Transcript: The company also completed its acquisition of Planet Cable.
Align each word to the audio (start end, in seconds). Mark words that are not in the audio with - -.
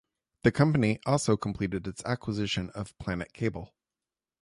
The 0.41 0.51
company 0.51 0.99
also 1.05 1.37
completed 1.37 1.85
its 1.85 2.03
acquisition 2.05 2.71
of 2.71 2.97
Planet 2.97 3.33
Cable. 3.33 3.75